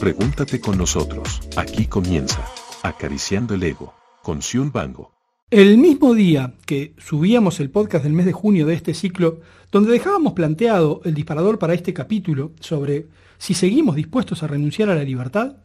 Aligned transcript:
Pregúntate 0.00 0.62
con 0.62 0.78
nosotros. 0.78 1.42
Aquí 1.56 1.84
comienza. 1.84 2.42
Acariciando 2.82 3.52
el 3.52 3.62
ego. 3.62 3.92
Con 4.22 4.40
Sion 4.40 4.72
Bango. 4.72 5.12
El 5.50 5.76
mismo 5.76 6.14
día 6.14 6.54
que 6.64 6.94
subíamos 6.96 7.60
el 7.60 7.68
podcast 7.68 8.04
del 8.04 8.14
mes 8.14 8.24
de 8.24 8.32
junio 8.32 8.64
de 8.64 8.72
este 8.72 8.94
ciclo, 8.94 9.40
donde 9.70 9.92
dejábamos 9.92 10.32
planteado 10.32 11.02
el 11.04 11.12
disparador 11.12 11.58
para 11.58 11.74
este 11.74 11.92
capítulo 11.92 12.52
sobre 12.60 13.08
si 13.36 13.52
seguimos 13.52 13.94
dispuestos 13.94 14.42
a 14.42 14.46
renunciar 14.46 14.88
a 14.88 14.94
la 14.94 15.04
libertad, 15.04 15.56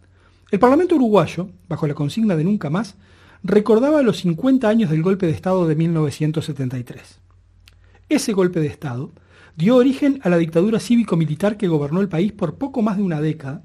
el 0.52 0.60
Parlamento 0.60 0.96
uruguayo, 0.96 1.48
bajo 1.70 1.88
la 1.88 1.94
consigna 1.94 2.36
de 2.36 2.44
nunca 2.44 2.70
más, 2.70 2.98
recordaba 3.42 4.02
los 4.02 4.18
50 4.18 4.68
años 4.68 4.90
del 4.90 5.02
golpe 5.02 5.28
de 5.28 5.32
Estado 5.32 5.66
de 5.66 5.76
1973. 5.76 7.22
Ese 8.10 8.34
golpe 8.34 8.60
de 8.60 8.68
Estado 8.68 9.14
dio 9.56 9.78
origen 9.78 10.20
a 10.24 10.30
la 10.30 10.38
dictadura 10.38 10.82
cívico-militar 10.82 11.56
que 11.56 11.70
gobernó 11.70 12.02
el 12.02 12.10
país 12.10 12.34
por 12.34 12.58
poco 12.58 12.82
más 12.82 12.98
de 12.98 13.04
una 13.04 13.22
década, 13.22 13.64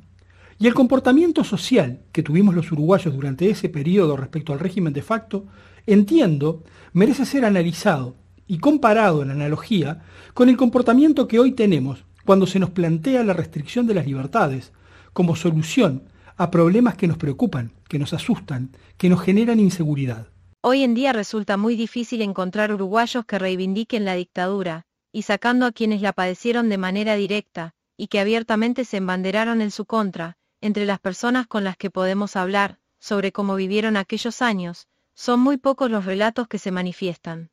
y 0.60 0.66
el 0.66 0.74
comportamiento 0.74 1.42
social 1.42 2.02
que 2.12 2.22
tuvimos 2.22 2.54
los 2.54 2.70
uruguayos 2.70 3.14
durante 3.14 3.48
ese 3.48 3.70
periodo 3.70 4.14
respecto 4.18 4.52
al 4.52 4.58
régimen 4.58 4.92
de 4.92 5.00
facto, 5.00 5.46
entiendo, 5.86 6.62
merece 6.92 7.24
ser 7.24 7.46
analizado 7.46 8.14
y 8.46 8.58
comparado 8.58 9.22
en 9.22 9.30
analogía 9.30 10.02
con 10.34 10.50
el 10.50 10.58
comportamiento 10.58 11.26
que 11.26 11.38
hoy 11.38 11.52
tenemos 11.52 12.04
cuando 12.26 12.46
se 12.46 12.58
nos 12.58 12.68
plantea 12.68 13.24
la 13.24 13.32
restricción 13.32 13.86
de 13.86 13.94
las 13.94 14.06
libertades 14.06 14.74
como 15.14 15.34
solución 15.34 16.02
a 16.36 16.50
problemas 16.50 16.94
que 16.94 17.08
nos 17.08 17.16
preocupan, 17.16 17.72
que 17.88 17.98
nos 17.98 18.12
asustan, 18.12 18.76
que 18.98 19.08
nos 19.08 19.22
generan 19.22 19.60
inseguridad. 19.60 20.28
Hoy 20.60 20.82
en 20.82 20.92
día 20.92 21.14
resulta 21.14 21.56
muy 21.56 21.74
difícil 21.74 22.20
encontrar 22.20 22.70
uruguayos 22.70 23.24
que 23.24 23.38
reivindiquen 23.38 24.04
la 24.04 24.14
dictadura, 24.14 24.84
y 25.10 25.22
sacando 25.22 25.64
a 25.64 25.72
quienes 25.72 26.02
la 26.02 26.12
padecieron 26.12 26.68
de 26.68 26.76
manera 26.76 27.16
directa, 27.16 27.72
y 27.96 28.08
que 28.08 28.20
abiertamente 28.20 28.84
se 28.84 28.98
embanderaron 28.98 29.62
en 29.62 29.70
su 29.70 29.86
contra, 29.86 30.36
entre 30.60 30.86
las 30.86 31.00
personas 31.00 31.46
con 31.46 31.64
las 31.64 31.76
que 31.76 31.90
podemos 31.90 32.36
hablar, 32.36 32.78
sobre 32.98 33.32
cómo 33.32 33.56
vivieron 33.56 33.96
aquellos 33.96 34.42
años, 34.42 34.88
son 35.14 35.40
muy 35.40 35.56
pocos 35.56 35.90
los 35.90 36.04
relatos 36.04 36.48
que 36.48 36.58
se 36.58 36.70
manifiestan. 36.70 37.50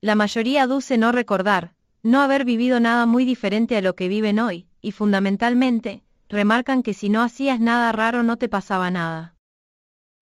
La 0.00 0.14
mayoría 0.14 0.62
aduce 0.62 0.98
no 0.98 1.12
recordar, 1.12 1.74
no 2.02 2.20
haber 2.20 2.44
vivido 2.44 2.80
nada 2.80 3.06
muy 3.06 3.24
diferente 3.24 3.76
a 3.76 3.82
lo 3.82 3.94
que 3.94 4.08
viven 4.08 4.38
hoy, 4.38 4.66
y 4.80 4.92
fundamentalmente, 4.92 6.02
remarcan 6.28 6.82
que 6.82 6.94
si 6.94 7.08
no 7.08 7.22
hacías 7.22 7.60
nada 7.60 7.92
raro 7.92 8.22
no 8.22 8.36
te 8.36 8.48
pasaba 8.48 8.90
nada. 8.90 9.36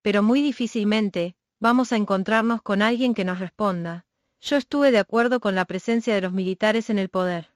Pero 0.02 0.22
muy 0.22 0.42
difícilmente, 0.42 1.36
vamos 1.60 1.92
a 1.92 1.96
encontrarnos 1.96 2.62
con 2.62 2.82
alguien 2.82 3.14
que 3.14 3.24
nos 3.24 3.38
responda. 3.38 4.04
Yo 4.40 4.56
estuve 4.56 4.90
de 4.90 4.98
acuerdo 4.98 5.40
con 5.40 5.54
la 5.54 5.64
presencia 5.64 6.14
de 6.14 6.20
los 6.20 6.32
militares 6.32 6.90
en 6.90 6.98
el 6.98 7.08
poder. 7.08 7.50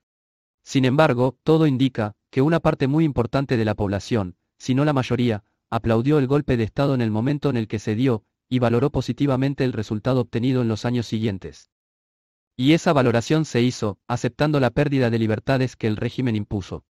Sin 0.64 0.84
embargo, 0.84 1.36
todo 1.42 1.67
indica 1.67 2.14
que 2.33 2.41
una 2.41 2.61
parte 2.61 2.88
muy 2.88 3.05
importante 3.05 3.58
de 3.58 3.66
la 3.66 3.75
población, 3.75 4.36
si 4.58 4.75
no 4.75 4.86
la 4.86 4.94
mayoría, 4.94 5.44
aplaudió 5.69 6.19
el 6.19 6.27
golpe 6.27 6.56
de 6.56 6.64
Estado 6.64 6.94
en 6.94 7.02
el 7.02 7.11
momento 7.11 7.50
en 7.50 7.58
el 7.58 7.69
que 7.69 7.78
se 7.78 7.94
dio, 7.94 8.24
y 8.48 8.58
valoró 8.58 8.91
positivamente 8.91 9.64
el 9.64 9.74
resultado 9.74 10.22
obtenido 10.22 10.62
en 10.62 10.69
los 10.69 10.86
años 10.86 11.06
siguientes. 11.06 11.70
Y 12.56 12.72
esa 12.72 12.94
valoración 12.94 13.44
se 13.44 13.61
hizo, 13.61 13.98
aceptando 14.08 14.61
la 14.61 14.70
pérdida 14.70 15.11
de 15.11 15.19
libertades 15.19 15.77
que 15.77 15.86
el 15.86 15.98
régimen 15.98 16.34
impuso. 16.34 16.86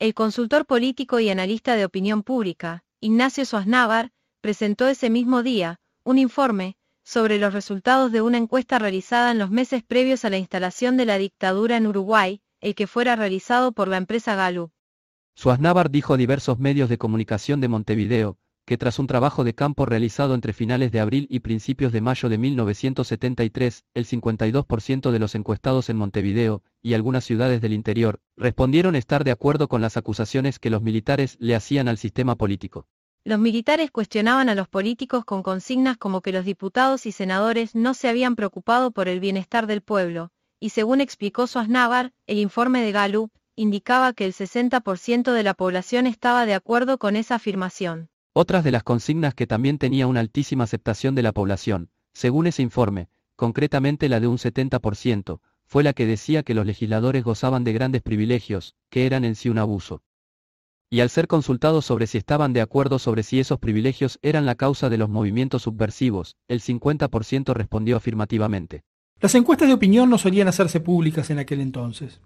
El 0.00 0.14
consultor 0.14 0.66
político 0.66 1.20
y 1.20 1.30
analista 1.30 1.76
de 1.76 1.84
opinión 1.84 2.24
pública, 2.24 2.82
Ignacio 2.98 3.44
Suaznavar, 3.44 4.10
presentó 4.40 4.88
ese 4.88 5.10
mismo 5.10 5.44
día, 5.44 5.78
un 6.02 6.18
informe, 6.18 6.74
sobre 7.04 7.38
los 7.38 7.54
resultados 7.54 8.10
de 8.10 8.20
una 8.20 8.38
encuesta 8.38 8.80
realizada 8.80 9.30
en 9.30 9.38
los 9.38 9.50
meses 9.52 9.84
previos 9.84 10.24
a 10.24 10.30
la 10.30 10.38
instalación 10.38 10.96
de 10.96 11.04
la 11.04 11.18
dictadura 11.18 11.76
en 11.76 11.86
Uruguay, 11.86 12.40
el 12.62 12.76
que 12.76 12.86
fuera 12.86 13.16
realizado 13.16 13.72
por 13.72 13.88
la 13.88 13.96
empresa 13.96 14.36
Gallup. 14.36 14.70
Suaznavar 15.34 15.90
dijo 15.90 16.14
a 16.14 16.16
diversos 16.16 16.60
medios 16.60 16.88
de 16.88 16.96
comunicación 16.96 17.60
de 17.60 17.66
Montevideo, 17.66 18.38
que 18.64 18.78
tras 18.78 19.00
un 19.00 19.08
trabajo 19.08 19.42
de 19.42 19.54
campo 19.54 19.84
realizado 19.84 20.34
entre 20.34 20.52
finales 20.52 20.92
de 20.92 21.00
abril 21.00 21.26
y 21.28 21.40
principios 21.40 21.92
de 21.92 22.00
mayo 22.00 22.28
de 22.28 22.38
1973, 22.38 23.84
el 23.94 24.06
52% 24.06 25.10
de 25.10 25.18
los 25.18 25.34
encuestados 25.34 25.90
en 25.90 25.96
Montevideo, 25.96 26.62
y 26.80 26.94
algunas 26.94 27.24
ciudades 27.24 27.60
del 27.60 27.72
interior, 27.72 28.20
respondieron 28.36 28.94
estar 28.94 29.24
de 29.24 29.32
acuerdo 29.32 29.66
con 29.66 29.80
las 29.80 29.96
acusaciones 29.96 30.60
que 30.60 30.70
los 30.70 30.82
militares 30.82 31.36
le 31.40 31.56
hacían 31.56 31.88
al 31.88 31.98
sistema 31.98 32.36
político. 32.36 32.86
Los 33.24 33.40
militares 33.40 33.90
cuestionaban 33.90 34.48
a 34.48 34.54
los 34.54 34.68
políticos 34.68 35.24
con 35.24 35.42
consignas 35.42 35.96
como 35.96 36.20
que 36.20 36.32
los 36.32 36.44
diputados 36.44 37.06
y 37.06 37.12
senadores 37.12 37.74
no 37.74 37.94
se 37.94 38.08
habían 38.08 38.36
preocupado 38.36 38.92
por 38.92 39.08
el 39.08 39.18
bienestar 39.18 39.66
del 39.66 39.80
pueblo, 39.80 40.30
y 40.62 40.68
según 40.68 41.00
explicó 41.00 41.48
Suaznavar, 41.48 42.12
el 42.28 42.38
informe 42.38 42.82
de 42.82 42.92
Gallup, 42.92 43.32
indicaba 43.56 44.12
que 44.12 44.24
el 44.24 44.32
60% 44.32 45.32
de 45.32 45.42
la 45.42 45.54
población 45.54 46.06
estaba 46.06 46.46
de 46.46 46.54
acuerdo 46.54 46.98
con 46.98 47.16
esa 47.16 47.34
afirmación. 47.34 48.10
Otras 48.32 48.62
de 48.62 48.70
las 48.70 48.84
consignas 48.84 49.34
que 49.34 49.48
también 49.48 49.78
tenía 49.78 50.06
una 50.06 50.20
altísima 50.20 50.62
aceptación 50.62 51.16
de 51.16 51.24
la 51.24 51.32
población, 51.32 51.90
según 52.14 52.46
ese 52.46 52.62
informe, 52.62 53.08
concretamente 53.34 54.08
la 54.08 54.20
de 54.20 54.28
un 54.28 54.38
70%, 54.38 55.40
fue 55.66 55.82
la 55.82 55.94
que 55.94 56.06
decía 56.06 56.44
que 56.44 56.54
los 56.54 56.64
legisladores 56.64 57.24
gozaban 57.24 57.64
de 57.64 57.72
grandes 57.72 58.02
privilegios, 58.02 58.76
que 58.88 59.04
eran 59.06 59.24
en 59.24 59.34
sí 59.34 59.48
un 59.48 59.58
abuso. 59.58 60.04
Y 60.88 61.00
al 61.00 61.10
ser 61.10 61.26
consultados 61.26 61.86
sobre 61.86 62.06
si 62.06 62.18
estaban 62.18 62.52
de 62.52 62.60
acuerdo 62.60 63.00
sobre 63.00 63.24
si 63.24 63.40
esos 63.40 63.58
privilegios 63.58 64.20
eran 64.22 64.46
la 64.46 64.54
causa 64.54 64.88
de 64.88 64.98
los 64.98 65.08
movimientos 65.08 65.62
subversivos, 65.62 66.36
el 66.46 66.60
50% 66.60 67.52
respondió 67.52 67.96
afirmativamente. 67.96 68.84
Las 69.22 69.36
encuestas 69.36 69.68
de 69.68 69.74
opinión 69.74 70.10
no 70.10 70.18
solían 70.18 70.48
hacerse 70.48 70.80
públicas 70.80 71.30
en 71.30 71.38
aquel 71.38 71.60
entonces. 71.60 72.18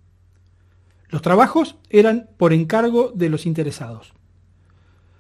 Los 1.11 1.21
trabajos 1.21 1.77
eran 1.91 2.31
por 2.39 2.55
encargo 2.55 3.13
de 3.15 3.29
los 3.29 3.45
interesados. 3.45 4.15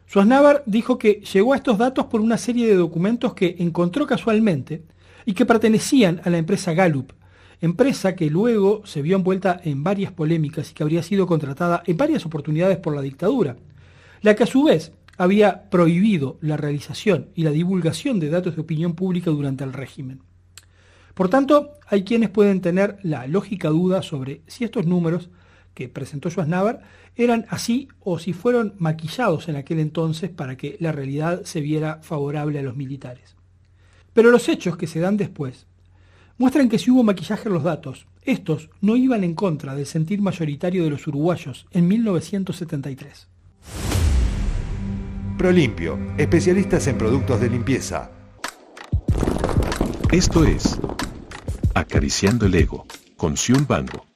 Suaznavar 0.06 0.62
dijo 0.64 0.97
que 0.97 1.20
llegó 1.20 1.53
a 1.53 1.56
estos 1.56 1.76
datos 1.76 2.06
por 2.06 2.22
una 2.22 2.38
serie 2.38 2.66
de 2.66 2.76
documentos 2.76 3.34
que 3.34 3.56
encontró 3.59 4.06
casualmente 4.06 4.84
y 5.26 5.34
que 5.34 5.44
pertenecían 5.44 6.22
a 6.25 6.31
la 6.31 6.38
empresa 6.38 6.72
Gallup, 6.72 7.12
empresa 7.60 8.16
que 8.16 8.31
luego 8.31 8.81
se 8.87 9.03
vio 9.03 9.14
envuelta 9.14 9.60
en 9.62 9.84
varias 9.84 10.12
polémicas 10.12 10.70
y 10.70 10.75
que 10.75 10.82
habría 10.82 11.03
sido 11.03 11.26
contratada 11.26 11.82
en 11.84 11.98
varias 11.98 12.25
oportunidades 12.25 12.78
por 12.78 12.97
la 12.97 13.03
dictadura, 13.03 13.58
la 14.22 14.34
que 14.34 14.44
a 14.44 14.47
su 14.47 14.62
vez 14.62 14.93
había 15.19 15.69
prohibido 15.69 16.38
la 16.41 16.56
realización 16.56 17.28
y 17.34 17.43
la 17.43 17.50
divulgación 17.50 18.19
de 18.19 18.31
datos 18.31 18.54
de 18.54 18.62
opinión 18.62 18.94
pública 18.94 19.31
durante 19.31 19.62
el 19.62 19.75
régimen. 19.75 20.22
Por 21.16 21.31
tanto, 21.31 21.71
hay 21.87 22.04
quienes 22.04 22.28
pueden 22.28 22.60
tener 22.60 22.99
la 23.03 23.27
lógica 23.27 23.71
duda 23.71 24.03
sobre 24.03 24.43
si 24.49 24.65
estos 24.65 24.84
números 24.84 25.31
que 25.72 25.88
presentó 25.88 26.28
Schwarzenegger 26.28 26.81
eran 27.16 27.47
así 27.49 27.88
o 28.00 28.19
si 28.19 28.34
fueron 28.34 28.75
maquillados 28.78 29.49
en 29.49 29.56
aquel 29.56 29.78
entonces 29.78 30.28
para 30.28 30.59
que 30.59 30.76
la 30.78 30.93
realidad 30.93 31.41
se 31.44 31.62
viera 31.62 32.00
favorable 32.03 32.59
a 32.59 32.62
los 32.62 32.76
militares. 32.76 33.34
Pero 34.12 34.31
los 34.31 34.47
hechos 34.50 34.76
que 34.76 34.87
se 34.87 35.00
dan 35.00 35.16
después 35.16 35.66
muestran 36.37 36.69
que 36.69 36.78
si 36.78 36.91
hubo 36.91 37.03
maquillaje 37.03 37.49
en 37.49 37.55
los 37.55 37.62
datos, 37.62 38.06
estos 38.25 38.69
no 38.82 38.94
iban 38.94 39.25
en 39.25 39.34
contra 39.34 39.75
del 39.75 39.87
sentir 39.87 40.21
mayoritario 40.21 40.84
de 40.84 40.91
los 40.91 41.06
uruguayos 41.06 41.66
en 41.71 41.88
1973. 41.88 43.26
Prolimpio, 45.38 45.99
especialistas 46.19 46.87
en 46.88 46.99
productos 46.99 47.41
de 47.41 47.49
limpieza. 47.49 48.10
Esto 50.12 50.44
es 50.44 50.78
Acariciando 51.76 52.47
el 52.47 52.54
Ego, 52.54 52.87
con 53.19 53.37
Sion 53.37 53.66
Bango. 53.66 54.06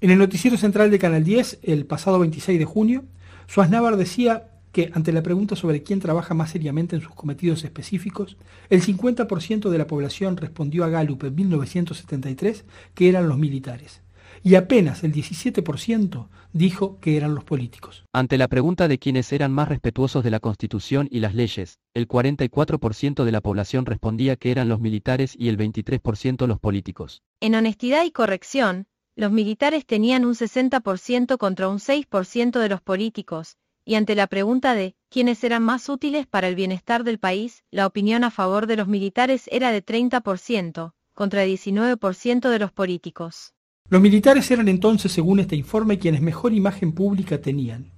En 0.00 0.12
el 0.12 0.18
noticiero 0.18 0.56
central 0.56 0.92
de 0.92 1.00
Canal 1.00 1.24
10, 1.24 1.58
el 1.64 1.86
pasado 1.86 2.20
26 2.20 2.56
de 2.56 2.64
junio, 2.64 3.04
Suaznavar 3.48 3.96
decía 3.96 4.46
que 4.70 4.92
ante 4.94 5.10
la 5.10 5.24
pregunta 5.24 5.56
sobre 5.56 5.82
quién 5.82 5.98
trabaja 5.98 6.34
más 6.34 6.52
seriamente 6.52 6.94
en 6.94 7.02
sus 7.02 7.12
cometidos 7.16 7.64
específicos, 7.64 8.36
el 8.70 8.80
50% 8.80 9.70
de 9.70 9.78
la 9.78 9.88
población 9.88 10.36
respondió 10.36 10.84
a 10.84 10.88
Gallup 10.88 11.24
en 11.24 11.34
1973 11.34 12.64
que 12.94 13.08
eran 13.08 13.28
los 13.28 13.38
militares, 13.38 14.02
y 14.46 14.54
apenas 14.54 15.02
el 15.02 15.12
17% 15.12 16.28
dijo 16.52 17.00
que 17.00 17.16
eran 17.16 17.34
los 17.34 17.42
políticos. 17.42 18.04
Ante 18.12 18.38
la 18.38 18.46
pregunta 18.46 18.86
de 18.86 19.00
quiénes 19.00 19.32
eran 19.32 19.50
más 19.50 19.68
respetuosos 19.68 20.22
de 20.22 20.30
la 20.30 20.38
Constitución 20.38 21.08
y 21.10 21.18
las 21.18 21.34
leyes, 21.34 21.80
el 21.94 22.06
44% 22.06 23.24
de 23.24 23.32
la 23.32 23.40
población 23.40 23.86
respondía 23.86 24.36
que 24.36 24.52
eran 24.52 24.68
los 24.68 24.78
militares 24.78 25.34
y 25.36 25.48
el 25.48 25.58
23% 25.58 26.46
los 26.46 26.60
políticos. 26.60 27.24
En 27.40 27.56
honestidad 27.56 28.04
y 28.04 28.12
corrección, 28.12 28.86
los 29.16 29.32
militares 29.32 29.84
tenían 29.84 30.24
un 30.24 30.34
60% 30.34 31.38
contra 31.38 31.68
un 31.68 31.78
6% 31.80 32.60
de 32.60 32.68
los 32.68 32.80
políticos, 32.80 33.56
y 33.84 33.96
ante 33.96 34.14
la 34.14 34.28
pregunta 34.28 34.76
de 34.76 34.94
quiénes 35.10 35.42
eran 35.42 35.64
más 35.64 35.88
útiles 35.88 36.28
para 36.28 36.46
el 36.46 36.54
bienestar 36.54 37.02
del 37.02 37.18
país, 37.18 37.64
la 37.72 37.84
opinión 37.84 38.22
a 38.22 38.30
favor 38.30 38.68
de 38.68 38.76
los 38.76 38.86
militares 38.86 39.48
era 39.50 39.72
de 39.72 39.84
30%, 39.84 40.92
contra 41.14 41.44
19% 41.44 42.48
de 42.48 42.58
los 42.60 42.70
políticos. 42.70 43.55
Los 43.88 44.00
militares 44.00 44.50
eran 44.50 44.66
entonces, 44.66 45.12
según 45.12 45.38
este 45.38 45.54
informe, 45.54 45.98
quienes 45.98 46.20
mejor 46.20 46.52
imagen 46.52 46.90
pública 46.90 47.40
tenían, 47.40 47.92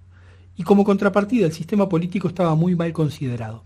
y 0.55 0.63
como 0.63 0.85
contrapartida 0.85 1.47
el 1.47 1.53
sistema 1.53 1.89
político 1.89 2.29
estaba 2.29 2.55
muy 2.55 2.77
mal 2.77 2.93
considerado. 2.93 3.65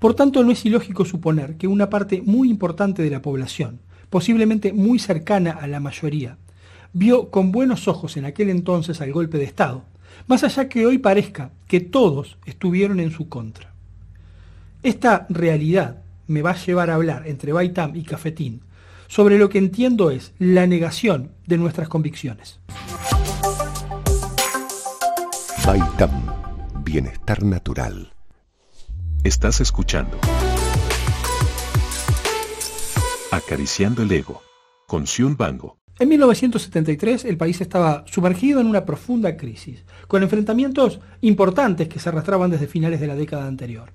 Por 0.00 0.14
tanto, 0.14 0.42
no 0.42 0.50
es 0.50 0.66
ilógico 0.66 1.04
suponer 1.04 1.56
que 1.56 1.68
una 1.68 1.88
parte 1.88 2.20
muy 2.20 2.50
importante 2.50 3.02
de 3.02 3.10
la 3.10 3.22
población, 3.22 3.78
posiblemente 4.10 4.72
muy 4.72 4.98
cercana 4.98 5.52
a 5.52 5.68
la 5.68 5.78
mayoría, 5.78 6.36
vio 6.92 7.30
con 7.30 7.52
buenos 7.52 7.86
ojos 7.86 8.16
en 8.16 8.24
aquel 8.24 8.50
entonces 8.50 9.00
al 9.00 9.12
golpe 9.12 9.38
de 9.38 9.44
Estado, 9.44 9.84
más 10.26 10.42
allá 10.42 10.68
que 10.68 10.84
hoy 10.84 10.98
parezca 10.98 11.52
que 11.68 11.78
todos 11.78 12.38
estuvieron 12.44 12.98
en 12.98 13.12
su 13.12 13.28
contra. 13.28 13.72
Esta 14.82 15.26
realidad 15.28 16.02
me 16.26 16.42
va 16.42 16.50
a 16.50 16.64
llevar 16.64 16.90
a 16.90 16.96
hablar 16.96 17.28
entre 17.28 17.52
Baitam 17.52 17.94
y 17.94 18.02
Cafetín 18.02 18.62
sobre 19.08 19.38
lo 19.38 19.48
que 19.48 19.58
entiendo 19.58 20.10
es 20.10 20.32
la 20.38 20.66
negación 20.66 21.32
de 21.46 21.58
nuestras 21.58 21.88
convicciones. 21.88 22.60
Baitam, 25.66 26.10
bienestar 26.84 27.42
natural. 27.42 28.12
Estás 29.24 29.60
escuchando. 29.60 30.18
Acariciando 33.30 34.02
el 34.02 34.10
ego. 34.10 34.42
Con 34.88 35.06
Sion 35.06 35.36
Bango. 35.36 35.78
En 35.98 36.08
1973 36.08 37.24
el 37.26 37.36
país 37.36 37.60
estaba 37.60 38.04
sumergido 38.08 38.60
en 38.60 38.66
una 38.66 38.84
profunda 38.84 39.36
crisis, 39.36 39.84
con 40.08 40.22
enfrentamientos 40.22 41.00
importantes 41.20 41.86
que 41.86 42.00
se 42.00 42.08
arrastraban 42.08 42.50
desde 42.50 42.66
finales 42.66 42.98
de 42.98 43.06
la 43.06 43.14
década 43.14 43.46
anterior. 43.46 43.92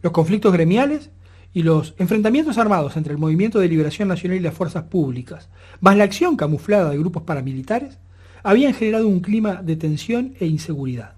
Los 0.00 0.12
conflictos 0.12 0.52
gremiales 0.52 1.10
y 1.54 1.62
los 1.62 1.94
enfrentamientos 1.98 2.58
armados 2.58 2.96
entre 2.96 3.12
el 3.12 3.18
Movimiento 3.18 3.58
de 3.58 3.68
Liberación 3.68 4.08
Nacional 4.08 4.38
y 4.38 4.40
las 4.40 4.54
fuerzas 4.54 4.84
públicas, 4.84 5.48
más 5.80 5.96
la 5.96 6.04
acción 6.04 6.36
camuflada 6.36 6.90
de 6.90 6.98
grupos 6.98 7.24
paramilitares, 7.24 7.98
habían 8.42 8.74
generado 8.74 9.06
un 9.06 9.20
clima 9.20 9.62
de 9.62 9.76
tensión 9.76 10.34
e 10.40 10.46
inseguridad. 10.46 11.14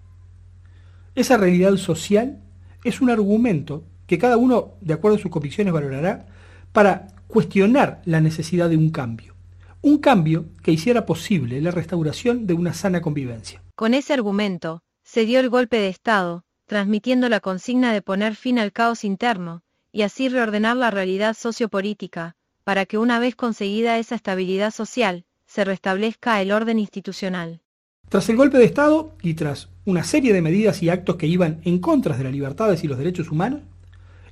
Esa 1.15 1.37
realidad 1.37 1.77
social 1.77 2.41
es 2.83 3.01
un 3.01 3.11
argumento 3.11 3.85
que 4.07 4.19
cada 4.19 4.37
uno, 4.37 4.73
de 4.81 4.95
acuerdo 4.95 5.17
a 5.17 5.21
sus 5.21 5.31
convicciones, 5.31 5.73
valorará 5.73 6.27
para 6.73 7.07
cuestionar 7.29 8.03
la 8.05 8.21
necesidad 8.21 8.69
de 8.69 8.77
un 8.77 8.91
cambio. 8.91 9.35
Un 9.81 9.99
cambio 9.99 10.47
que 10.63 10.73
hiciera 10.73 11.07
posible 11.07 11.61
la 11.61 11.71
restauración 11.71 12.47
de 12.47 12.55
una 12.55 12.75
sana 12.75 13.01
convivencia. 13.01 13.63
Con 13.77 13.95
ese 13.95 14.13
argumento, 14.13 14.83
se 15.03 15.25
dio 15.25 15.41
el 15.41 15.51
golpe 15.51 15.77
de 15.77 15.89
Estado, 15.89 16.45
transmitiendo 16.67 17.29
la 17.29 17.41
consigna 17.41 17.93
de 17.93 18.03
poner 18.03 18.35
fin 18.35 18.59
al 18.59 18.73
caos 18.73 19.05
interno, 19.05 19.64
y 19.95 20.03
así 20.03 20.29
reordenar 20.29 20.77
la 20.77 20.91
realidad 20.91 21.37
sociopolítica, 21.39 22.35
para 22.65 22.85
que 22.85 22.99
una 22.99 23.21
vez 23.21 23.37
conseguida 23.37 23.97
esa 23.97 24.17
estabilidad 24.17 24.73
social, 24.73 25.25
se 25.47 25.65
restablezca 25.65 26.43
el 26.43 26.51
orden 26.51 26.81
institucional. 26.81 27.61
Tras 28.09 28.29
el 28.29 28.37
golpe 28.37 28.59
de 28.59 28.65
Estado 28.65 29.15
y 29.23 29.35
tras 29.35 29.69
una 29.85 30.03
serie 30.03 30.33
de 30.33 30.43
medidas 30.43 30.83
y 30.83 30.89
actos 30.89 31.15
que 31.15 31.29
iban 31.29 31.61
en 31.63 31.79
contra 31.79 32.17
de 32.17 32.25
las 32.25 32.33
libertades 32.33 32.83
y 32.83 32.89
los 32.89 32.99
derechos 32.99 33.31
humanos, 33.31 33.61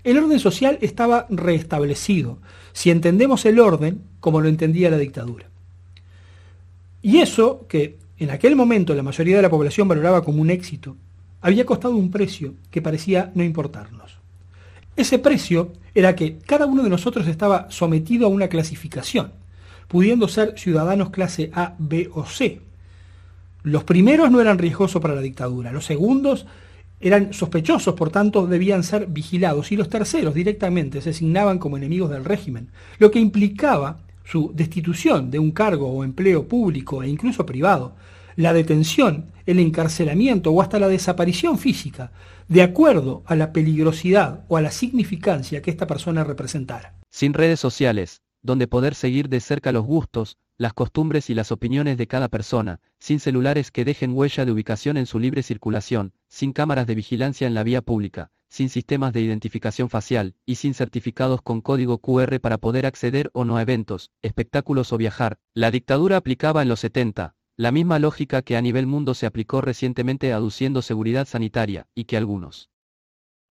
el 0.02 0.18
orden 0.18 0.40
social 0.40 0.78
estaba 0.80 1.28
restablecido, 1.30 2.38
si 2.72 2.90
entendemos 2.90 3.44
el 3.44 3.60
orden 3.60 4.02
como 4.18 4.40
lo 4.40 4.48
entendía 4.48 4.90
la 4.90 4.98
dictadura. 4.98 5.48
Y 7.02 7.18
eso, 7.18 7.68
que 7.68 8.00
en 8.18 8.30
aquel 8.30 8.56
momento 8.56 8.96
la 8.96 9.04
mayoría 9.04 9.36
de 9.36 9.42
la 9.42 9.50
población 9.50 9.86
valoraba 9.86 10.24
como 10.24 10.42
un 10.42 10.50
éxito, 10.50 10.96
había 11.40 11.64
costado 11.64 11.94
un 11.94 12.10
precio 12.10 12.54
que 12.72 12.82
parecía 12.82 13.30
no 13.36 13.44
importarnos. 13.44 14.21
Ese 15.02 15.18
precio 15.18 15.72
era 15.96 16.14
que 16.14 16.38
cada 16.46 16.64
uno 16.64 16.84
de 16.84 16.88
nosotros 16.88 17.26
estaba 17.26 17.66
sometido 17.70 18.26
a 18.26 18.30
una 18.30 18.46
clasificación, 18.46 19.32
pudiendo 19.88 20.28
ser 20.28 20.56
ciudadanos 20.56 21.10
clase 21.10 21.50
A, 21.52 21.74
B 21.76 22.08
o 22.14 22.24
C. 22.24 22.60
Los 23.64 23.82
primeros 23.82 24.30
no 24.30 24.40
eran 24.40 24.58
riesgosos 24.58 25.02
para 25.02 25.16
la 25.16 25.20
dictadura, 25.20 25.72
los 25.72 25.86
segundos 25.86 26.46
eran 27.00 27.32
sospechosos, 27.32 27.94
por 27.94 28.10
tanto 28.10 28.46
debían 28.46 28.84
ser 28.84 29.06
vigilados, 29.06 29.72
y 29.72 29.76
los 29.76 29.88
terceros 29.88 30.34
directamente 30.34 31.00
se 31.00 31.10
asignaban 31.10 31.58
como 31.58 31.76
enemigos 31.76 32.08
del 32.08 32.24
régimen, 32.24 32.68
lo 33.00 33.10
que 33.10 33.18
implicaba 33.18 33.98
su 34.24 34.52
destitución 34.54 35.32
de 35.32 35.40
un 35.40 35.50
cargo 35.50 35.88
o 35.88 36.04
empleo 36.04 36.46
público 36.46 37.02
e 37.02 37.08
incluso 37.08 37.44
privado, 37.44 37.96
la 38.36 38.52
detención, 38.52 39.32
el 39.46 39.58
encarcelamiento 39.58 40.50
o 40.50 40.62
hasta 40.62 40.78
la 40.78 40.88
desaparición 40.88 41.58
física, 41.58 42.12
de 42.48 42.62
acuerdo 42.62 43.22
a 43.26 43.34
la 43.34 43.52
peligrosidad 43.52 44.44
o 44.48 44.56
a 44.56 44.60
la 44.60 44.70
significancia 44.70 45.62
que 45.62 45.70
esta 45.70 45.86
persona 45.86 46.24
representara. 46.24 46.94
Sin 47.10 47.34
redes 47.34 47.60
sociales, 47.60 48.22
donde 48.42 48.66
poder 48.66 48.94
seguir 48.94 49.28
de 49.28 49.40
cerca 49.40 49.72
los 49.72 49.84
gustos, 49.84 50.36
las 50.58 50.72
costumbres 50.72 51.30
y 51.30 51.34
las 51.34 51.52
opiniones 51.52 51.96
de 51.96 52.06
cada 52.06 52.28
persona, 52.28 52.80
sin 52.98 53.20
celulares 53.20 53.70
que 53.70 53.84
dejen 53.84 54.12
huella 54.14 54.44
de 54.44 54.52
ubicación 54.52 54.96
en 54.96 55.06
su 55.06 55.18
libre 55.18 55.42
circulación, 55.42 56.12
sin 56.28 56.52
cámaras 56.52 56.86
de 56.86 56.94
vigilancia 56.94 57.46
en 57.46 57.54
la 57.54 57.62
vía 57.62 57.82
pública, 57.82 58.30
sin 58.48 58.68
sistemas 58.68 59.12
de 59.12 59.22
identificación 59.22 59.88
facial, 59.88 60.34
y 60.44 60.56
sin 60.56 60.74
certificados 60.74 61.40
con 61.40 61.62
código 61.62 61.98
QR 61.98 62.38
para 62.40 62.58
poder 62.58 62.84
acceder 62.84 63.30
o 63.32 63.44
no 63.44 63.56
a 63.56 63.62
eventos, 63.62 64.10
espectáculos 64.20 64.92
o 64.92 64.98
viajar, 64.98 65.38
la 65.54 65.70
dictadura 65.70 66.18
aplicaba 66.18 66.62
en 66.62 66.68
los 66.68 66.80
70, 66.80 67.34
la 67.62 67.70
misma 67.70 68.00
lógica 68.00 68.42
que 68.42 68.56
a 68.56 68.60
nivel 68.60 68.88
mundo 68.88 69.14
se 69.14 69.24
aplicó 69.24 69.60
recientemente 69.60 70.32
aduciendo 70.32 70.82
seguridad 70.82 71.28
sanitaria, 71.28 71.86
y 71.94 72.06
que 72.06 72.16
algunos 72.16 72.70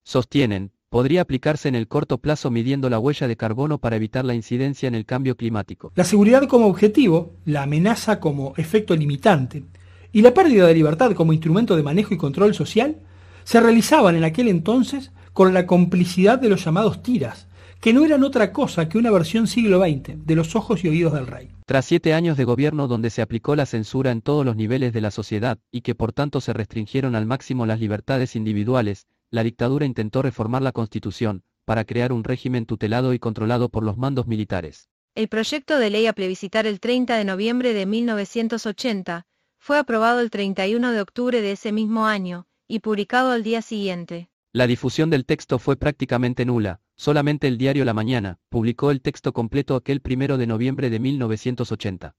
sostienen, 0.04 0.74
podría 0.90 1.22
aplicarse 1.22 1.70
en 1.70 1.76
el 1.76 1.88
corto 1.88 2.18
plazo 2.18 2.52
midiendo 2.52 2.90
la 2.90 3.00
huella 3.00 3.30
de 3.30 3.38
carbono 3.38 3.78
para 3.78 3.96
evitar 3.96 4.26
la 4.26 4.36
incidencia 4.36 4.90
en 4.90 4.96
el 4.96 5.06
cambio 5.06 5.38
climático. 5.38 5.94
La 5.96 6.04
seguridad 6.04 6.46
como 6.50 6.68
objetivo, 6.68 7.38
la 7.46 7.64
amenaza 7.64 8.20
como 8.20 8.54
efecto 8.58 8.98
limitante 8.98 9.64
y 10.12 10.22
la 10.22 10.34
pérdida 10.34 10.68
de 10.68 10.74
libertad 10.74 11.14
como 11.14 11.32
instrumento 11.32 11.78
de 11.78 11.84
manejo 11.84 12.14
y 12.14 12.18
control 12.18 12.54
social 12.54 12.98
se 13.46 13.62
realizaban 13.62 14.18
en 14.18 14.26
aquel 14.26 14.50
entonces 14.50 15.14
con 15.32 15.54
la 15.54 15.66
complicidad 15.66 16.38
de 16.38 16.50
los 16.50 16.66
llamados 16.66 17.02
tiras, 17.02 17.48
que 17.82 17.94
no 17.94 18.06
eran 18.06 18.24
otra 18.24 18.54
cosa 18.54 18.88
que 18.88 19.00
una 19.00 19.10
versión 19.10 19.48
siglo 19.48 19.82
XX 19.82 20.24
de 20.24 20.36
los 20.36 20.56
ojos 20.56 20.84
y 20.84 20.88
oídos 20.88 21.14
del 21.14 21.26
rey. 21.26 21.50
Tras 21.66 21.86
siete 21.86 22.14
años 22.14 22.38
de 22.38 22.44
gobierno 22.44 22.88
donde 22.88 23.10
se 23.10 23.24
aplicó 23.24 23.56
la 23.56 23.66
censura 23.66 24.12
en 24.12 24.22
todos 24.22 24.46
los 24.46 24.56
niveles 24.56 24.94
de 24.94 25.02
la 25.02 25.10
sociedad 25.10 25.58
y 25.72 25.82
que 25.82 25.96
por 25.96 26.14
tanto 26.14 26.42
se 26.42 26.54
restringieron 26.54 27.16
al 27.16 27.26
máximo 27.26 27.66
las 27.66 27.80
libertades 27.80 28.36
individuales, 28.36 29.08
la 29.32 29.44
dictadura 29.44 29.88
intentó 29.88 30.22
reformar 30.22 30.62
la 30.62 30.74
constitución, 30.74 31.44
para 31.66 31.84
crear 31.84 32.14
un 32.14 32.24
régimen 32.24 32.68
tutelado 32.68 33.14
y 33.14 33.20
controlado 33.20 33.70
por 33.70 33.84
los 33.84 33.98
mandos 33.98 34.28
militares. 34.28 34.90
El 35.16 35.28
proyecto 35.28 35.80
de 35.80 35.90
ley 35.90 36.06
a 36.06 36.14
plebiscitar 36.14 36.68
el 36.68 36.80
30 36.80 37.18
de 37.18 37.26
noviembre 37.26 37.74
de 37.74 37.88
1980 37.88 39.26
fue 39.58 39.80
aprobado 39.80 40.20
el 40.20 40.30
31 40.30 40.92
de 40.92 41.02
octubre 41.02 41.42
de 41.42 41.54
ese 41.54 41.72
mismo 41.72 42.06
año 42.06 42.46
y 42.68 42.80
publicado 42.80 43.32
al 43.32 43.44
día 43.44 43.62
siguiente. 43.62 44.31
La 44.54 44.68
difusión 44.68 45.10
del 45.10 45.26
texto 45.26 45.60
fue 45.60 45.78
prácticamente 45.78 46.44
nula, 46.44 46.82
solamente 46.98 47.48
el 47.48 47.58
diario 47.58 47.86
La 47.86 47.94
Mañana 47.94 48.38
publicó 48.50 48.92
el 48.92 49.02
texto 49.02 49.32
completo 49.32 49.78
aquel 49.78 50.02
1 50.04 50.38
de 50.38 50.46
noviembre 50.46 50.90
de 50.90 51.00
1980. 51.00 52.16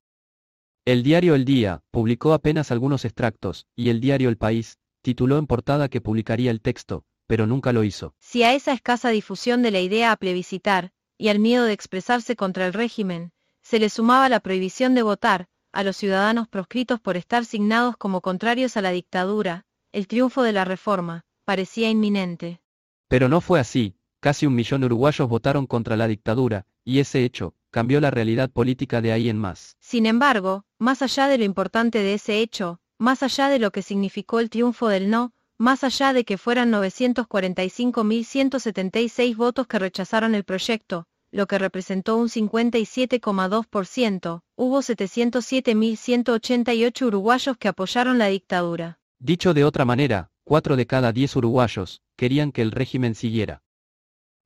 El 0.86 1.02
diario 1.02 1.34
El 1.34 1.44
Día 1.44 1.82
publicó 1.90 2.32
apenas 2.32 2.70
algunos 2.70 3.04
extractos, 3.04 3.66
y 3.76 3.90
el 3.90 4.00
diario 4.00 4.30
El 4.30 4.38
País 4.38 4.78
tituló 5.02 5.36
en 5.36 5.46
portada 5.46 5.90
que 5.90 6.00
publicaría 6.00 6.50
el 6.50 6.62
texto, 6.62 7.04
pero 7.26 7.46
nunca 7.46 7.74
lo 7.74 7.84
hizo. 7.84 8.14
Si 8.18 8.42
a 8.44 8.54
esa 8.54 8.72
escasa 8.72 9.10
difusión 9.10 9.62
de 9.62 9.70
la 9.70 9.80
idea 9.80 10.10
a 10.10 10.16
plebiscitar, 10.16 10.90
y 11.18 11.28
al 11.28 11.38
miedo 11.38 11.66
de 11.66 11.74
expresarse 11.74 12.34
contra 12.34 12.66
el 12.66 12.72
régimen, 12.72 13.32
se 13.60 13.78
le 13.78 13.90
sumaba 13.90 14.30
la 14.30 14.40
prohibición 14.40 14.94
de 14.94 15.02
votar, 15.02 15.48
a 15.70 15.84
los 15.84 15.98
ciudadanos 15.98 16.48
proscritos 16.48 16.98
por 16.98 17.18
estar 17.18 17.44
signados 17.44 17.98
como 17.98 18.22
contrarios 18.22 18.78
a 18.78 18.80
la 18.80 18.90
dictadura, 18.90 19.66
el 19.92 20.06
triunfo 20.06 20.42
de 20.42 20.52
la 20.52 20.64
reforma, 20.64 21.26
parecía 21.44 21.90
inminente. 21.90 22.60
Pero 23.08 23.28
no 23.28 23.40
fue 23.40 23.60
así, 23.60 23.94
casi 24.20 24.46
un 24.46 24.54
millón 24.54 24.80
de 24.80 24.86
uruguayos 24.86 25.28
votaron 25.28 25.66
contra 25.66 25.96
la 25.96 26.08
dictadura, 26.08 26.66
y 26.84 27.00
ese 27.00 27.24
hecho, 27.24 27.54
cambió 27.70 28.00
la 28.00 28.10
realidad 28.10 28.50
política 28.50 29.00
de 29.00 29.12
ahí 29.12 29.28
en 29.28 29.38
más. 29.38 29.76
Sin 29.80 30.06
embargo, 30.06 30.64
más 30.78 31.02
allá 31.02 31.28
de 31.28 31.38
lo 31.38 31.44
importante 31.44 31.98
de 31.98 32.14
ese 32.14 32.38
hecho, 32.38 32.80
más 32.98 33.22
allá 33.22 33.48
de 33.48 33.58
lo 33.58 33.70
que 33.70 33.82
significó 33.82 34.40
el 34.40 34.48
triunfo 34.50 34.88
del 34.88 35.10
no, 35.10 35.32
más 35.58 35.84
allá 35.84 36.12
de 36.12 36.24
que 36.24 36.38
fueran 36.38 36.72
945.176 36.72 39.36
votos 39.36 39.66
que 39.66 39.78
rechazaron 39.78 40.34
el 40.34 40.44
proyecto, 40.44 41.06
lo 41.30 41.46
que 41.46 41.58
representó 41.58 42.16
un 42.16 42.28
57,2%, 42.28 44.42
hubo 44.56 44.78
707.188 44.80 47.06
uruguayos 47.06 47.56
que 47.56 47.68
apoyaron 47.68 48.18
la 48.18 48.26
dictadura. 48.26 48.98
Dicho 49.18 49.54
de 49.54 49.64
otra 49.64 49.84
manera, 49.84 50.31
4 50.44 50.76
de 50.76 50.86
cada 50.86 51.12
10 51.12 51.36
uruguayos 51.36 52.02
querían 52.16 52.52
que 52.52 52.62
el 52.62 52.72
régimen 52.72 53.14
siguiera. 53.14 53.62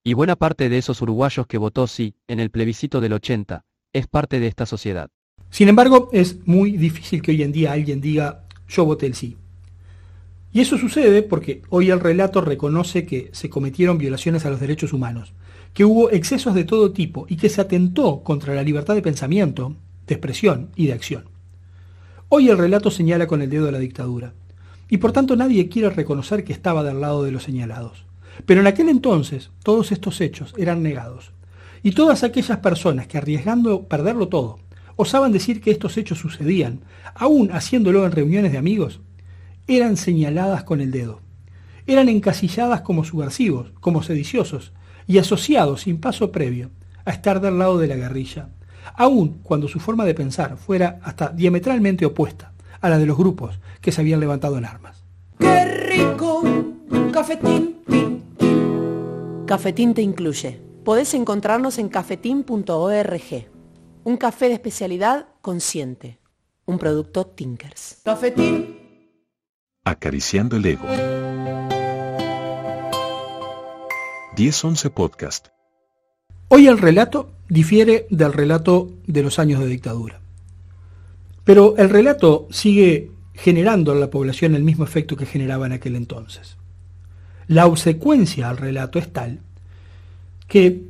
Y 0.05 0.15
buena 0.15 0.37
parte 0.37 0.69
de 0.69 0.79
esos 0.79 1.01
uruguayos 1.03 1.47
que 1.47 1.59
votó 1.59 1.87
sí, 1.87 2.15
en 2.29 2.39
el 2.39 2.51
plebiscito 2.51 3.01
del 3.01 3.15
80, 3.15 3.65
es 3.93 4.07
parte 4.07 4.39
de 4.39 4.47
esta 4.47 4.67
sociedad. 4.67 5.11
Sin 5.51 5.69
embargo, 5.69 6.11
es 6.13 6.47
muy 6.47 6.73
difícil 6.73 7.23
que 7.23 7.33
hoy 7.33 7.43
en 7.43 7.53
día 7.53 7.73
alguien 7.73 8.01
diga 8.01 8.45
yo 8.69 8.85
voté 8.85 9.07
el 9.07 9.15
sí. 9.15 9.37
Y 10.53 10.61
eso 10.61 10.79
sucede 10.79 11.23
porque 11.23 11.63
hoy 11.71 11.91
el 11.91 12.01
relato 12.01 12.41
reconoce 12.41 13.07
que 13.07 13.31
se 13.33 13.51
cometieron 13.51 13.99
violaciones 13.99 14.47
a 14.47 14.51
los 14.51 14.61
derechos 14.61 14.93
humanos, 14.93 15.33
que 15.75 15.85
hubo 15.85 16.11
excesos 16.11 16.55
de 16.55 16.65
todo 16.65 16.93
tipo 16.93 17.27
y 17.29 17.37
que 17.37 17.49
se 17.49 17.61
atentó 17.61 18.23
contra 18.23 18.55
la 18.55 18.63
libertad 18.63 18.95
de 18.95 19.03
pensamiento, 19.03 19.77
de 20.07 20.15
expresión 20.15 20.71
y 20.77 20.87
de 20.87 20.95
acción. 20.95 21.25
Hoy 22.29 22.49
el 22.49 22.59
relato 22.59 22.91
señala 22.91 23.27
con 23.27 23.43
el 23.43 23.51
dedo 23.51 23.69
a 23.69 23.73
la 23.73 23.79
dictadura, 23.79 24.33
y 24.89 24.99
por 24.99 25.13
tanto 25.13 25.37
nadie 25.37 25.69
quiere 25.69 25.91
reconocer 25.91 26.45
que 26.45 26.53
estaba 26.53 26.85
del 26.85 27.01
lado 27.01 27.25
de 27.25 27.33
los 27.33 27.43
señalados. 27.43 28.05
Pero 28.45 28.61
en 28.61 28.67
aquel 28.67 28.89
entonces 28.89 29.51
todos 29.63 29.93
estos 29.93 30.21
hechos 30.21 30.55
eran 30.57 30.83
negados, 30.83 31.33
y 31.83 31.93
todas 31.93 32.23
aquellas 32.25 32.59
personas 32.59 33.07
que 33.07 33.19
arriesgando 33.19 33.85
perderlo 33.85 34.29
todo, 34.29 34.59
osaban 34.97 35.33
decir 35.33 35.61
que 35.61 35.71
estos 35.71 35.97
hechos 35.97 36.19
sucedían, 36.19 36.81
aún 37.15 37.51
haciéndolo 37.53 38.05
en 38.05 38.13
reuniones 38.13 38.53
de 38.53 38.59
amigos, 38.59 39.01
eran 39.67 39.97
señaladas 39.97 40.65
con 40.65 40.81
el 40.81 40.91
dedo. 40.91 41.21
Eran 41.87 42.09
encasilladas 42.09 42.81
como 42.81 43.05
subversivos, 43.05 43.73
como 43.81 44.03
sediciosos, 44.03 44.73
y 45.07 45.19
asociados 45.19 45.83
sin 45.83 45.99
paso 46.01 46.33
previo 46.33 46.71
a 47.05 47.13
estar 47.13 47.41
del 47.41 47.59
lado 47.59 47.79
de 47.79 47.87
la 47.87 47.97
guerrilla, 47.97 48.49
aun 48.95 49.39
cuando 49.43 49.69
su 49.69 49.79
forma 49.79 50.05
de 50.05 50.15
pensar 50.15 50.57
fuera 50.57 50.99
hasta 51.03 51.29
diametralmente 51.29 52.05
opuesta 52.07 52.53
a 52.81 52.89
la 52.89 52.99
de 52.99 53.07
los 53.07 53.17
grupos 53.17 53.59
que 53.81 53.93
se 53.93 54.01
habían 54.01 54.21
levantado 54.21 54.59
en 54.59 54.65
armas. 54.65 55.05
¡Qué 55.39 55.65
rico! 55.65 56.43
Cafetín, 57.13 57.77
Cafetín 59.47 59.95
te 59.95 60.03
incluye. 60.03 60.61
Podés 60.85 61.15
encontrarnos 61.15 61.79
en 61.79 61.89
cafetín.org. 61.89 63.49
Un 64.05 64.17
café 64.17 64.49
de 64.49 64.55
especialidad 64.55 65.29
consciente. 65.41 66.19
Un 66.65 66.79
producto 66.79 67.27
Tinkers. 67.27 68.01
Cafetín. 68.05 68.77
Acariciando 69.85 70.57
el 70.57 70.67
ego. 70.67 70.85
10-11 74.37 74.91
Podcast. 74.91 75.49
Hoy 76.49 76.67
el 76.67 76.79
relato 76.79 77.31
difiere 77.49 78.07
del 78.11 78.33
relato 78.33 78.91
de 79.07 79.23
los 79.23 79.39
años 79.39 79.61
de 79.61 79.67
dictadura. 79.67 80.21
Pero 81.47 81.77
el 81.79 81.91
relato 81.91 82.49
sigue 82.51 83.13
generando 83.33 83.93
en 83.93 84.01
la 84.01 84.11
población 84.11 84.57
el 84.57 84.65
mismo 84.65 84.83
efecto 84.83 85.17
que 85.17 85.27
generaba 85.27 85.67
en 85.67 85.75
aquel 85.75 85.95
entonces. 85.95 86.57
La 87.47 87.69
obsecuencia 87.69 88.51
al 88.51 88.57
relato 88.57 88.99
es 88.99 89.13
tal 89.13 89.39
que 90.49 90.83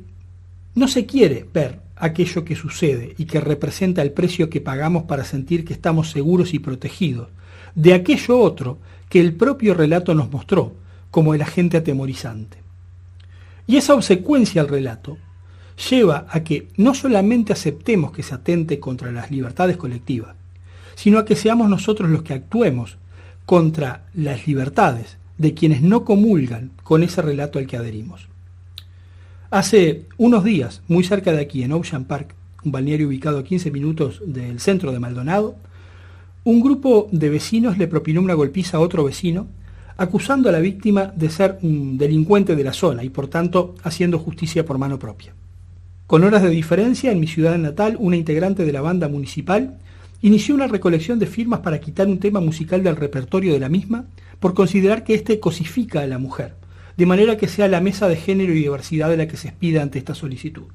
no 0.73 0.87
se 0.87 1.05
quiere 1.05 1.45
ver 1.53 1.81
aquello 1.95 2.43
que 2.43 2.55
sucede 2.55 3.13
y 3.19 3.25
que 3.25 3.39
representa 3.39 4.01
el 4.01 4.11
precio 4.13 4.49
que 4.49 4.59
pagamos 4.59 5.03
para 5.03 5.25
sentir 5.25 5.63
que 5.63 5.73
estamos 5.73 6.09
seguros 6.09 6.55
y 6.55 6.59
protegidos, 6.59 7.27
de 7.75 7.93
aquello 7.93 8.39
otro 8.39 8.79
que 9.09 9.21
el 9.21 9.33
propio 9.35 9.75
relato 9.75 10.15
nos 10.15 10.31
mostró 10.31 10.73
como 11.11 11.35
el 11.35 11.43
agente 11.43 11.77
atemorizante. 11.77 12.57
Y 13.67 13.77
esa 13.77 13.93
obsecuencia 13.93 14.61
al 14.61 14.69
relato 14.69 15.19
lleva 15.87 16.25
a 16.31 16.43
que 16.43 16.69
no 16.77 16.95
solamente 16.95 17.53
aceptemos 17.53 18.11
que 18.11 18.23
se 18.23 18.33
atente 18.33 18.79
contra 18.79 19.11
las 19.11 19.29
libertades 19.29 19.77
colectivas, 19.77 20.36
sino 20.97 21.19
a 21.19 21.25
que 21.25 21.35
seamos 21.35 21.69
nosotros 21.69 22.09
los 22.09 22.23
que 22.23 22.33
actuemos 22.33 22.97
contra 23.45 24.07
las 24.15 24.47
libertades 24.47 25.17
de 25.37 25.53
quienes 25.53 25.83
no 25.83 26.03
comulgan 26.03 26.71
con 26.83 27.03
ese 27.03 27.21
relato 27.21 27.59
al 27.59 27.67
que 27.67 27.77
adherimos. 27.77 28.27
Hace 29.51 30.05
unos 30.17 30.43
días, 30.43 30.81
muy 30.87 31.03
cerca 31.03 31.31
de 31.31 31.39
aquí, 31.39 31.61
en 31.61 31.71
Ocean 31.71 32.05
Park, 32.05 32.33
un 32.65 32.71
balneario 32.71 33.07
ubicado 33.07 33.37
a 33.37 33.43
15 33.43 33.69
minutos 33.69 34.23
del 34.25 34.59
centro 34.59 34.91
de 34.91 34.99
Maldonado, 34.99 35.55
un 36.43 36.61
grupo 36.61 37.07
de 37.11 37.29
vecinos 37.29 37.77
le 37.77 37.87
propinó 37.87 38.19
una 38.19 38.33
golpiza 38.33 38.77
a 38.77 38.79
otro 38.79 39.03
vecino, 39.03 39.45
acusando 39.97 40.49
a 40.49 40.51
la 40.51 40.59
víctima 40.59 41.13
de 41.15 41.29
ser 41.29 41.59
un 41.61 41.99
delincuente 41.99 42.55
de 42.55 42.63
la 42.63 42.73
zona 42.73 43.03
y 43.03 43.09
por 43.09 43.27
tanto 43.27 43.75
haciendo 43.83 44.17
justicia 44.17 44.65
por 44.65 44.79
mano 44.79 44.97
propia. 44.97 45.35
Con 46.07 46.23
horas 46.23 46.41
de 46.41 46.49
diferencia, 46.49 47.11
en 47.11 47.19
mi 47.19 47.27
ciudad 47.27 47.55
natal, 47.59 47.97
una 47.99 48.15
integrante 48.15 48.65
de 48.65 48.73
la 48.73 48.81
banda 48.81 49.07
municipal 49.07 49.77
inició 50.21 50.55
una 50.55 50.67
recolección 50.67 51.19
de 51.19 51.27
firmas 51.27 51.59
para 51.61 51.79
quitar 51.79 52.07
un 52.07 52.19
tema 52.19 52.39
musical 52.39 52.83
del 52.83 52.95
repertorio 52.95 53.53
de 53.53 53.59
la 53.59 53.69
misma 53.69 54.05
por 54.39 54.53
considerar 54.53 55.03
que 55.03 55.13
éste 55.13 55.39
cosifica 55.39 56.01
a 56.01 56.07
la 56.07 56.17
mujer, 56.17 56.55
de 56.97 57.05
manera 57.05 57.37
que 57.37 57.47
sea 57.47 57.67
la 57.67 57.81
mesa 57.81 58.07
de 58.07 58.15
género 58.15 58.53
y 58.53 58.59
diversidad 58.59 59.09
de 59.09 59.17
la 59.17 59.27
que 59.27 59.37
se 59.37 59.49
expida 59.49 59.81
ante 59.81 59.99
esta 59.99 60.15
solicitud. 60.15 60.67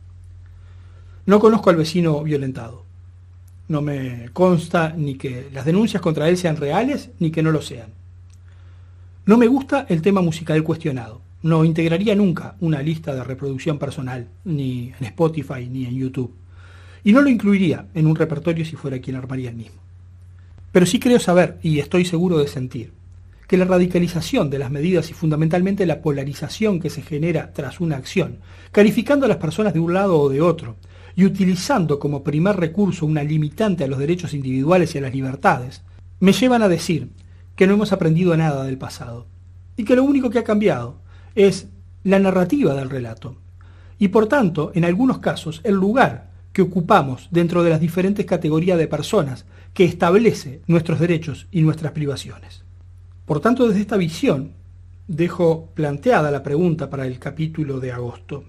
No 1.27 1.41
conozco 1.41 1.71
al 1.71 1.77
vecino 1.77 2.23
violentado. 2.23 2.85
No 3.69 3.81
me 3.81 4.31
consta 4.33 4.95
ni 4.97 5.15
que 5.15 5.49
las 5.53 5.65
denuncias 5.65 6.03
contra 6.03 6.29
él 6.29 6.37
sean 6.37 6.57
reales 6.57 7.11
ni 7.19 7.31
que 7.31 7.43
no 7.43 7.53
lo 7.53 7.63
sean. 7.63 7.91
No 9.25 9.39
me 9.39 9.47
gusta 9.47 9.87
el 9.89 10.03
tema 10.03 10.21
musical 10.21 10.63
cuestionado 10.65 11.23
no 11.43 11.65
integraría 11.65 12.15
nunca 12.15 12.57
una 12.61 12.83
lista 12.83 13.15
de 13.15 13.25
reproducción 13.25 13.79
personal, 13.79 14.29
ni 14.45 14.93
en 14.99 15.07
Spotify 15.07 15.69
ni 15.69 15.87
en 15.87 15.97
YouTube. 15.97 16.33
Y 17.05 17.13
no 17.13 17.21
lo 17.21 17.29
incluiría 17.29 17.87
en 17.95 18.07
un 18.07 18.17
repertorio 18.17 18.65
si 18.65 18.77
fuera 18.77 19.01
quien 19.01 19.17
armaría 19.17 19.51
el 19.51 19.57
mismo. 19.57 19.81
Pero 20.71 20.87
sí 20.87 20.99
creo 20.99 21.19
saber, 21.19 21.59
y 21.63 21.79
estoy 21.79 22.05
seguro 22.05 22.39
de 22.39 22.49
sentir, 22.49 22.93
que 23.47 23.57
la 23.57 23.65
radicalización 23.65 24.49
de 24.49 24.59
las 24.59 24.71
medidas 24.71 25.11
y 25.11 25.15
fundamentalmente 25.15 25.85
la 25.85 26.01
polarización 26.01 26.81
que 26.81 26.91
se 26.91 27.03
genera 27.03 27.53
tras 27.53 27.81
una 27.81 27.97
acción, 27.97 28.39
calificando 28.71 29.27
a 29.27 29.29
las 29.29 29.39
personas 29.39 29.75
de 29.75 29.81
un 29.81 29.93
lado 29.93 30.19
o 30.19 30.29
de 30.29 30.41
otro, 30.41 30.77
y 31.15 31.27
utilizando 31.27 31.99
como 31.99 32.25
primer 32.25 32.57
recurso 32.57 33.05
una 33.05 33.23
limitante 33.23 33.85
a 33.85 33.89
los 33.89 33.99
derechos 33.99 34.33
individuales 34.33 34.95
y 34.95 34.99
a 34.99 35.03
las 35.03 35.13
libertades, 35.13 35.83
me 36.21 36.33
llevan 36.33 36.63
a 36.63 36.69
decir 36.69 37.11
que 37.57 37.67
no 37.67 37.75
hemos 37.75 37.93
aprendido 37.93 38.35
nada 38.37 38.65
del 38.65 38.79
pasado, 38.79 39.27
y 39.77 39.85
que 39.85 39.97
lo 39.97 40.05
único 40.05 40.31
que 40.31 40.39
ha 40.39 40.45
cambiado 40.45 41.01
es 41.35 41.69
la 42.05 42.19
narrativa 42.19 42.75
del 42.75 42.89
relato 42.89 43.37
y 44.03 44.09
por 44.09 44.27
tanto, 44.27 44.73
en 44.75 44.85
algunos 44.85 45.21
casos, 45.21 45.61
el 45.63 45.77
lugar 45.77 46.32
que 46.53 46.63
ocupamos 46.63 47.29
dentro 47.31 47.63
de 47.63 47.71
las 47.71 47.81
diferentes 47.81 48.27
categorías 48.27 48.79
de 48.79 48.89
personas 48.89 49.47
que 49.75 49.85
establece 49.85 50.61
nuestros 50.67 51.01
derechos 51.01 51.47
y 51.51 51.63
nuestras 51.63 51.93
privaciones. 51.93 52.63
Por 53.25 53.41
tanto, 53.41 53.67
desde 53.67 53.81
esta 53.81 53.97
visión, 53.97 54.53
dejo 55.07 55.71
planteada 55.75 56.31
la 56.31 56.43
pregunta 56.43 56.91
para 56.91 57.07
el 57.07 57.19
capítulo 57.19 57.81
de 57.81 57.93
agosto. 57.93 58.45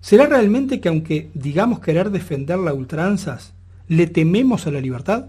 ¿Será 0.00 0.26
realmente 0.26 0.80
que 0.80 0.88
aunque 0.88 1.30
digamos 1.34 1.80
querer 1.80 2.10
defender 2.10 2.58
la 2.58 2.72
ultranzas, 2.72 3.52
le 3.88 4.06
tememos 4.06 4.66
a 4.66 4.70
la 4.70 4.80
libertad? 4.80 5.26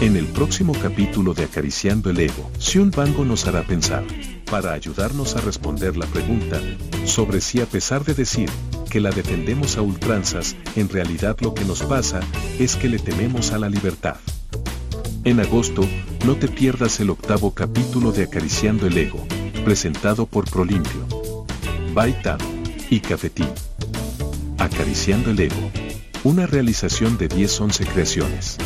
En 0.00 0.16
el 0.16 0.26
próximo 0.26 0.72
capítulo 0.80 1.34
de 1.34 1.44
Acariciando 1.44 2.10
el 2.10 2.20
Ego, 2.20 2.50
Sion 2.58 2.90
Bango 2.90 3.24
nos 3.24 3.46
hará 3.46 3.62
pensar, 3.62 4.04
para 4.50 4.72
ayudarnos 4.72 5.36
a 5.36 5.40
responder 5.42 5.96
la 5.96 6.06
pregunta, 6.06 6.60
sobre 7.04 7.40
si 7.40 7.60
a 7.60 7.66
pesar 7.66 8.04
de 8.04 8.14
decir 8.14 8.48
que 8.90 9.00
la 9.00 9.10
defendemos 9.10 9.78
a 9.78 9.82
ultranzas, 9.82 10.56
en 10.76 10.88
realidad 10.88 11.36
lo 11.40 11.54
que 11.54 11.64
nos 11.64 11.82
pasa 11.84 12.20
es 12.58 12.76
que 12.76 12.88
le 12.88 12.98
tememos 12.98 13.52
a 13.52 13.58
la 13.58 13.70
libertad. 13.70 14.16
En 15.24 15.38
agosto, 15.40 15.88
no 16.26 16.34
te 16.34 16.48
pierdas 16.48 16.98
el 17.00 17.10
octavo 17.10 17.54
capítulo 17.54 18.10
de 18.10 18.24
Acariciando 18.24 18.86
el 18.86 18.98
Ego, 18.98 19.24
presentado 19.64 20.26
por 20.26 20.50
Prolimpio, 20.50 21.46
Baitam 21.94 22.38
y 22.90 23.00
Cafetín. 23.00 23.48
Acariciando 24.58 25.30
el 25.30 25.40
Ego, 25.40 25.70
una 26.24 26.46
realización 26.46 27.16
de 27.16 27.28
10-11 27.28 27.86
creaciones. 27.86 28.58